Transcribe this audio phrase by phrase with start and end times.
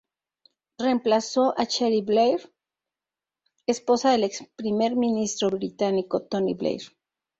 [0.79, 2.51] Reemplazó a Cherie Blair,
[3.67, 6.81] esposa del ex-primer ministro británico Tony Blair.